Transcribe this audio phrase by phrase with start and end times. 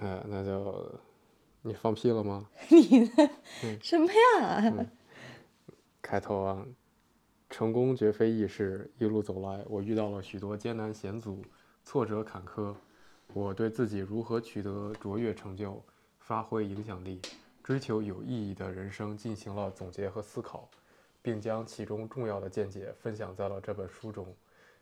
[0.00, 1.00] 哎，那就
[1.62, 2.48] 你放屁了吗？
[2.70, 3.30] 你的
[3.82, 4.86] 什么呀？
[6.00, 6.66] 开头啊，
[7.50, 11.42] 成功绝非易事，一路走来，我遇到了许多艰难险阻、
[11.84, 12.74] 挫折坎坷。
[13.32, 15.80] 我对自己如何取得卓越成就、
[16.18, 17.20] 发挥影响力、
[17.62, 20.68] 追求有意义的人生进行了总结和思考，
[21.22, 24.26] 并将其中重要的见解分享在了这本书中。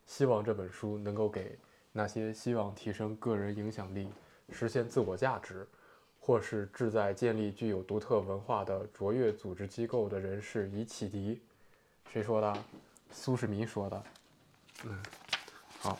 [0.07, 1.59] 希望这本书能够给
[1.93, 4.09] 那些希望提升个人影响力、
[4.53, 5.67] 实现自我价值，
[6.21, 11.41] 或是志在建立具有独特文化的卓越组织机构的人士以启迪。
[12.13, 12.65] 谁说的？
[13.11, 14.05] 苏世民说的。
[14.85, 15.03] 嗯，
[15.81, 15.99] 好。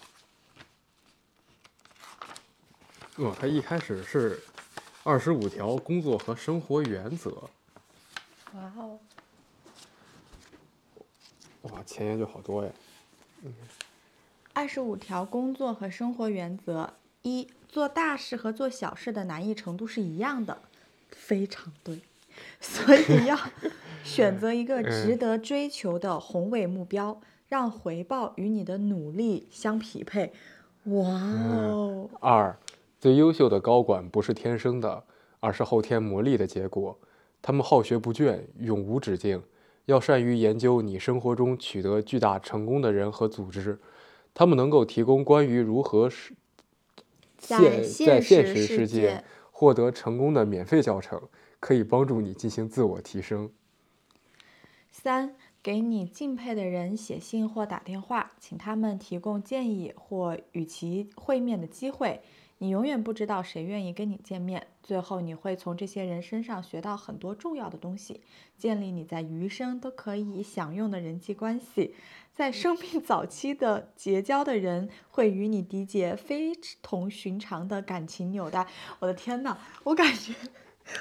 [3.17, 4.39] 哦，他一开始是
[5.03, 7.31] 二十五条工作和生活原则。
[8.55, 8.99] 哇哦！
[11.63, 12.73] 哇，前言就好多呀。
[14.53, 16.93] 二十五条工作和生活原则：
[17.29, 20.63] 一、做大事和做小事的难易程度是一样的，
[21.11, 22.01] 非常对。
[22.61, 23.37] 所以要
[24.05, 30.33] 选择一个值得追求的宏伟目标，让回报与你的努力相匹配。
[30.85, 32.09] 哇哦！
[32.21, 32.59] 二。
[33.01, 35.05] 最优秀的高管不是天生的，
[35.39, 36.99] 而是后天磨砺的结果。
[37.41, 39.43] 他们好学不倦，永无止境。
[39.87, 43.79] 要善于研究你生活中取得巨大成功的人和组织，
[44.35, 46.11] 他们能够提供关于如何
[47.39, 51.23] 在现实世界获得成功的免费教程，
[51.59, 53.51] 可以帮助你进行自我提升。
[54.91, 62.21] 三，给你敬佩的人写信或打电话，请他们提供建议或与其会面的机会。
[62.61, 68.21] 你永远不知道谁愿意跟你见面，最后你会从这些人身上学到很多重要的东西，
[68.57, 71.95] 建立你在余生都可以享用的人际关系。
[72.35, 78.67] 在生命早期的结交的人会与你缔结非同寻常的感情纽带。
[79.01, 80.33] 我的天呐，我感觉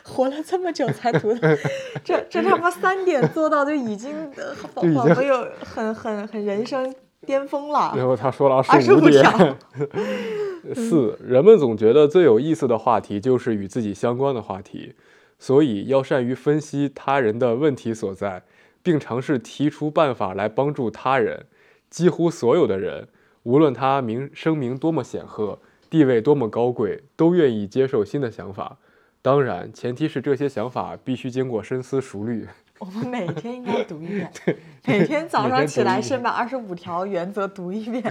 [0.04, 1.58] 活了这么久才读的，
[2.04, 4.32] 这这他妈三点做到就已经
[4.74, 6.94] 仿佛有很很很人生
[7.26, 7.94] 巅峰了。
[7.96, 9.24] 然后他说了二十五点。
[10.74, 14.94] 四，人们总觉得最有意思的话题就是与自己相关的话题，
[15.40, 18.44] 所以要善于分析他人的问题所在，
[18.82, 21.46] 并尝试提出办法来帮助他人。
[21.90, 23.08] 几乎所有的人，
[23.44, 28.78] 无论他名声名多么显赫，地位多么高贵，都愿意接受新的想法。
[29.22, 32.46] 当然，前提是这些想法必须经过深思熟虑。
[32.80, 34.32] 我们每天应该读一遍，
[34.86, 38.04] 每天早上起来先把二十五条原则读一遍，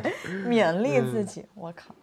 [0.48, 1.44] 勉励自己。
[1.54, 1.94] 我靠！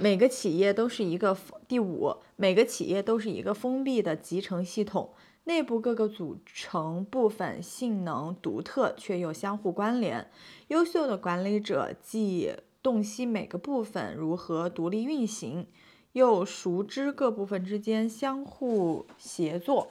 [0.00, 1.36] 每个企业都是一个
[1.66, 10.30] 第五，每个企业都是一个封闭的集成系统，内部各个组成部分性能独特却又相互关联。
[10.68, 15.66] 优秀的管理者既洞悉每个部分如何独立运行，
[16.12, 19.88] 又熟知各部分之间相互协作。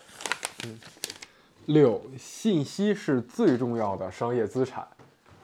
[1.66, 4.88] 六，信息是最重要的商业资产，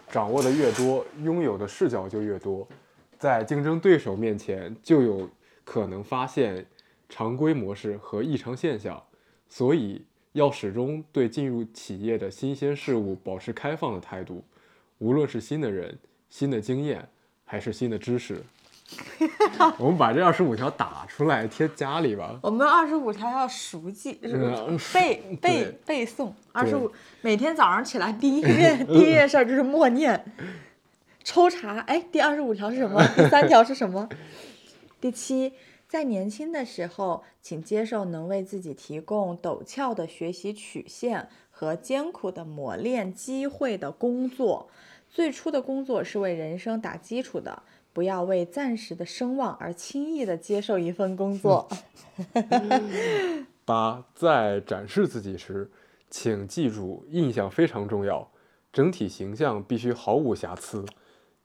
[0.09, 2.66] 掌握的越多，拥有的视角就越多。
[3.23, 5.29] 在竞争对手面前，就有
[5.63, 6.66] 可能发现
[7.07, 9.01] 常规模式和异常现象，
[9.47, 10.03] 所以
[10.34, 14.44] 要始终对进入企业的新鲜事物保持开放的态度，
[14.97, 15.97] 无论是新的人、
[16.29, 17.07] 新的经验，
[17.45, 18.44] 还是新的知识。
[19.79, 22.38] 我们把这二十五条打出来贴家里吧。
[22.44, 24.19] 我们二十五条要熟记，
[24.94, 26.29] 背背背诵。
[26.51, 26.91] 二十五，
[27.22, 30.25] 每天早上起来第一件 第一件事就是默念。
[31.23, 33.06] 抽查，哎，第二十五条是什么？
[33.16, 34.07] 第三条是什么？
[35.00, 35.53] 第七，
[35.88, 44.69] 在年轻的时候，请接受能为自己提供陡峭的学习曲线和艰苦的磨练机会的工作。
[45.09, 47.63] 最初的工作是为人生打基础的，
[47.94, 51.69] 不要为暂时的声望而轻易的接受一份工作。
[53.63, 55.69] 八，在展示自己时，
[56.09, 58.29] 请记住，印象非常重要，
[58.72, 60.84] 整体形象必须毫无瑕疵。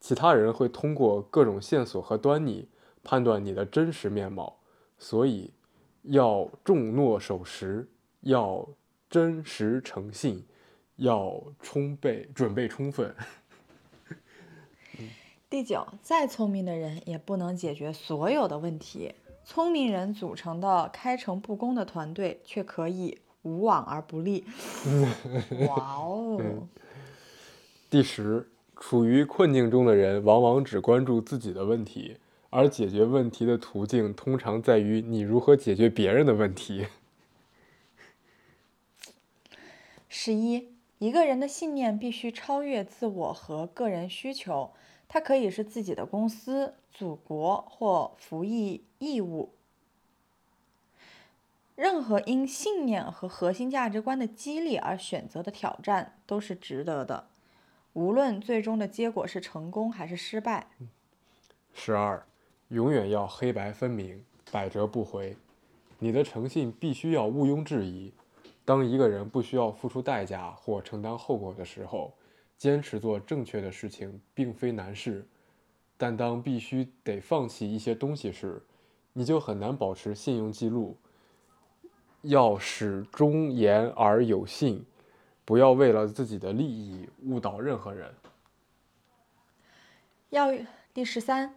[0.01, 2.69] 其他人会通过各种线索和端倪
[3.03, 4.61] 判断你的真实面貌，
[4.99, 5.53] 所以
[6.03, 7.89] 要重诺守时，
[8.21, 8.69] 要
[9.11, 10.47] 真实诚信，
[10.97, 13.15] 要充备准备充分。
[15.51, 19.15] 第九，再聪明的人也不能解决所有的问题。
[19.45, 24.45] 聪明人组成的开诚布公的团队却可以无往而不利。
[25.67, 26.39] 哇哦！
[27.89, 28.47] 第十。
[28.81, 32.19] 处于困境中的人往往只关注自己的问题，
[32.51, 36.87] 而解决问题的途径通常在于你如何解决别人的问题。
[40.09, 44.73] 十一，一个人的信念必须超越自我和个人需求，
[45.09, 49.53] 它可以是自己的公司、祖国或服役义务。
[51.75, 57.29] 任何因信念和核心价值观的激励而选择的挑战都是值得的，
[57.99, 60.69] 无论最终的结果是成功还是失败。
[61.75, 62.25] 十二，
[62.69, 65.37] 永远要黑白分明，百折不回。
[65.99, 68.13] 你的诚信必须要毋庸置疑。
[68.65, 72.15] 当一个人不需要付出代价或承担后果的时候，
[72.57, 75.27] 坚持做正确的事情并非难事。
[75.97, 78.63] 但当必须得放弃一些东西时，
[79.13, 80.97] 你就很难保持信用记录。
[82.23, 84.85] 要始终言而有信，
[85.49, 88.15] 不要为了自己的利益误导任何人。
[90.29, 90.49] 要
[90.93, 91.55] 第十三，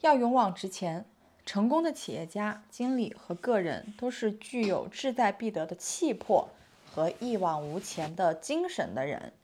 [0.00, 1.04] 要勇往直前。
[1.44, 6.48] 成功的企业家、经理和个人都是具有志在必得的气魄
[6.90, 9.34] 和一往无前的精神的人。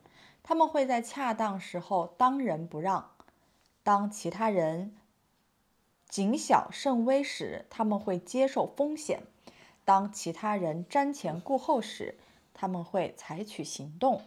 [0.43, 3.11] 他们会在恰当时候当仁不让，
[3.83, 4.97] 当其他人
[6.09, 9.21] 谨小慎微时，他们会接受风险。
[9.85, 12.17] 当其他人瞻前顾后时，
[12.61, 14.21] 他们会采取行动，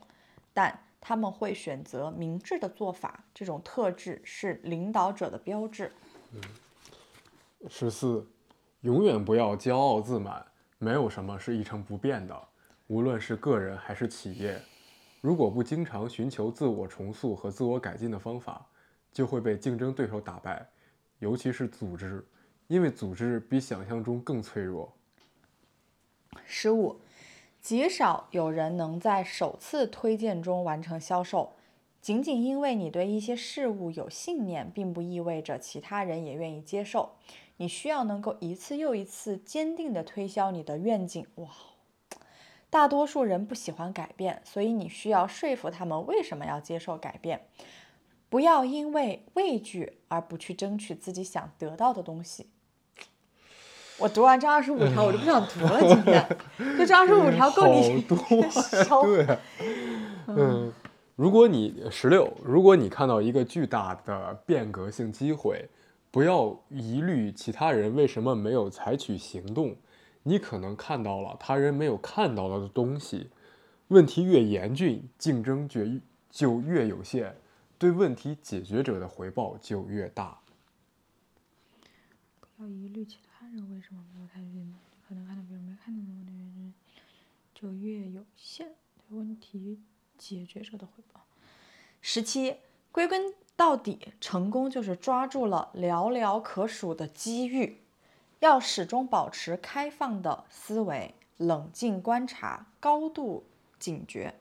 [0.55, 3.23] 但他们会选择明智的做法。
[3.31, 5.91] 这种特质是领导者的标志。
[7.69, 8.27] 十四，
[8.81, 10.43] 永远不要骄傲自满，
[10.79, 12.35] 没有什么是一成不变的，
[12.87, 14.59] 无论是个人还是企业。
[15.21, 18.67] 如果不经常寻求自我重塑和自我改进的方法，
[19.11, 20.67] 就会被竞争对手打败，
[21.19, 22.27] 尤其是组织，
[22.65, 24.91] 因为组织比想象中更脆弱。
[26.45, 26.99] 十五，
[27.63, 31.53] 极少有人能在首次推荐中完成销售。
[32.01, 37.13] 仅仅因为你对一些事物有信念，并不意味着其他人也愿意接受。
[37.55, 41.25] 你需要能够一次又一次坚定地推销你的愿景。
[41.35, 41.47] 哇，
[42.69, 47.47] 大多数人不喜欢改变，所以你需要说服他们为什么要接受改变。
[48.27, 52.49] 不要因为畏惧而不去争取自己想得到的东西。
[53.99, 55.79] 我读完这二十五条，我就不想读了。
[55.81, 56.37] 今天
[56.77, 58.49] 就这二十五条够你好多
[58.83, 59.03] 烧。
[59.03, 59.37] 对，
[60.27, 60.73] 嗯，
[61.15, 65.69] 如果你十六，如果你看到一个巨大的变革性机会，
[66.11, 69.75] 不要疑虑其他人为什么没有采取行动，
[70.23, 73.29] 你可能看到了他人没有看到的东西。
[73.89, 75.81] 问题越严峻，竞争就
[76.29, 77.31] 就越有限，
[77.77, 80.39] 对问题解决者的回报就越大。
[82.41, 84.65] 不要疑虑其他人为什么没有采取，
[85.07, 86.73] 可能看到别人没看到的问题，
[87.53, 88.69] 就越有限，
[89.09, 89.79] 问题
[90.17, 91.21] 解决者的回报。
[92.01, 92.57] 十七，
[92.91, 97.79] 归根到底，成功就是抓住了寥寥可数的机遇。
[98.39, 103.45] 要始终保持开放的思维，冷静观察，高度
[103.79, 104.33] 警觉，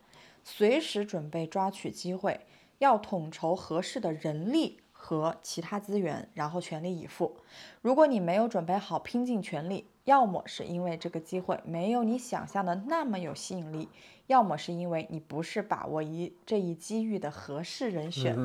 [0.43, 2.47] 随时准备抓取机会。
[2.79, 7.35] 要统筹合适的人力和其他资源，然后全力以赴。
[7.81, 13.89] 如果你没有准备好拼尽全力，要么是因为这个机会没有你想象的那么有吸引力，
[14.29, 18.37] 要么是因为你不是把握一这一机遇的合适人选。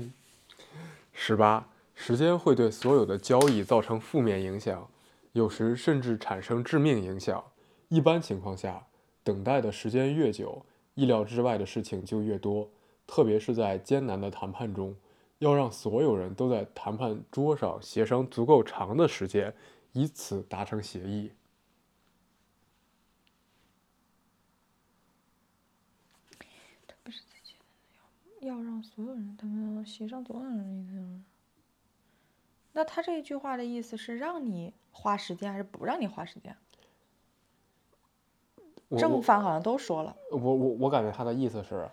[1.12, 4.88] 十八，时间会对所有的交易造成负面影响，
[5.32, 7.44] 有时甚至产生致命影响。
[7.88, 8.86] 一般情况下，
[9.22, 10.64] 等待的时间越久，
[10.94, 12.70] 意料之外的事情就越多，
[13.06, 14.96] 特别是在艰难的谈判中，
[15.40, 19.54] 要让所有人都在谈判桌上协商足够长的时间，
[19.92, 21.32] 以此达成协议。
[27.02, 27.22] 不是
[28.42, 31.20] 要要让所有人他们协商多少人的意思？
[32.72, 36.54] 那他这一句话的意思是让你花时间还是不让你花时间？
[38.98, 40.14] 正反好像都说了。
[40.30, 41.90] 我我我感觉他的意思是，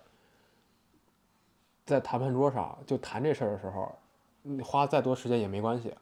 [1.88, 3.92] 在谈判桌上就谈这事儿的时候，
[4.42, 5.94] 你花再多时间也没关系，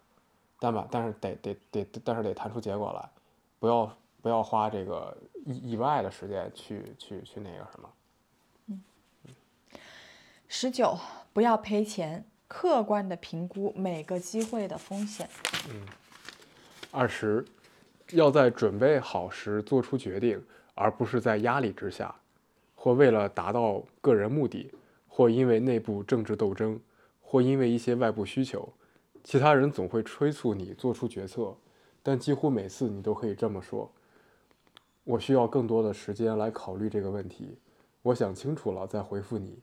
[0.58, 3.08] 但吧，但是得得得，但是得谈出结果来，
[3.58, 7.88] 不要不要花这个意意外的时间去去去那个什么。
[8.66, 8.82] 嗯
[10.48, 10.98] 十九，
[11.32, 15.28] 不要赔钱，客观的评估每个机会的风险。
[15.68, 15.86] 嗯
[16.92, 17.44] 二十，
[18.12, 20.42] 要在准备好时做出决定，
[20.74, 22.14] 而不是在压力之下，
[22.74, 24.72] 或为了达到个人目的，
[25.16, 26.78] 或因为内部政治斗争，
[27.23, 28.70] 或因为一些外部需求，
[29.25, 31.56] 其他人总会催促你做出决策，
[32.02, 33.90] 但几乎每次你都可以这么说
[35.04, 37.56] ：“我需要更多的时间来考虑这个问题，
[38.02, 39.58] 我想清楚了再回复你。”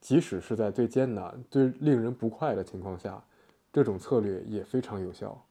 [0.00, 3.22] 即使是在最艰难、最令人不快的情况下，
[3.70, 5.44] 这种策略也非常有效。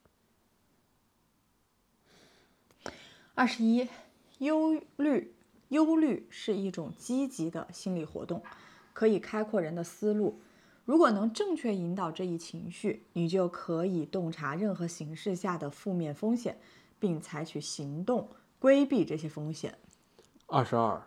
[3.35, 3.87] 二十一，
[4.39, 5.31] 忧虑，
[5.69, 8.41] 忧虑是一种积极的心理活动，
[9.01, 10.39] 可以开阔人的思路。
[10.85, 16.59] 如果能正确引导这一情绪，你就可以洞察任何形势下的负面风险，
[16.99, 18.29] 并采取行动
[18.59, 19.75] 规避这些风险。
[20.45, 21.01] 二十二，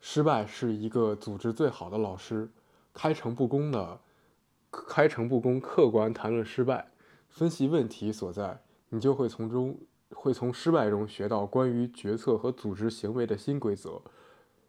[0.00, 2.48] 失败是一个组织最好的老师。
[2.94, 4.00] 开诚布公的，
[4.70, 6.88] 开诚布公，客观谈论失败，
[7.28, 9.78] 分析问题所在，你就会从中
[10.14, 14.00] 会从失败中学到关于决策和组织行为的新规则。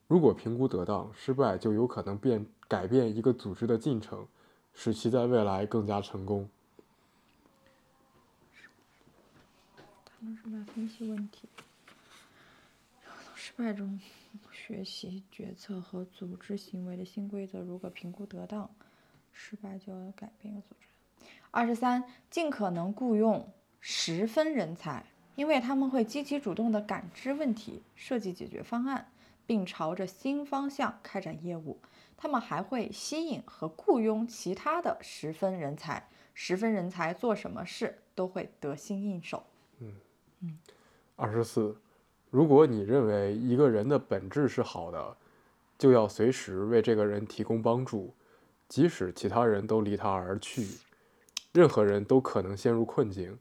[0.09, 4.27] 如果评估得当，失败就有可能变改变一个组织的进程，
[4.73, 6.49] 使其在未来更加成功。
[10.05, 11.47] 谈论失败，分析问题，
[13.03, 13.99] 从失败中
[14.51, 17.61] 学习决策和组织行为的新规则。
[17.61, 18.69] 如果评估得当，
[19.31, 20.87] 失败就要改变一个组织。
[21.51, 25.05] 二十三，尽可能雇佣十分人才，
[25.35, 29.09] 因为他们会积极主动地感知问题，设计解决方案，
[29.47, 31.79] 并朝着新方向开展业务。
[32.15, 39.43] 他们还会吸引和雇佣其他的十分人才，十分人才做什么事都会得心应手。
[41.15, 41.75] 二十四，
[42.29, 45.17] 如果你认为一个人的本质是好的，
[45.77, 48.13] 就要随时为这个人提供帮助，
[48.67, 50.67] 即使其他人都离他而去。
[51.53, 53.37] 任何人都可能陷入困境，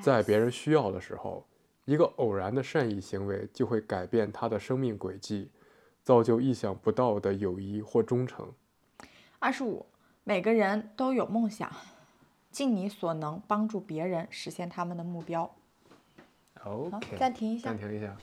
[0.00, 1.46] 在别人需要的时候，
[1.84, 5.50] 一个偶然的善意行为就会改变他的生命轨迹，
[6.02, 8.52] 造就意想不到的友谊或忠诚。
[9.38, 9.84] 二十五，
[10.22, 11.70] 每个人都有梦想，
[12.50, 15.54] 尽你所能帮助别人实现他们的目标。
[16.54, 18.16] 好 OK，暂停一下暂停一下。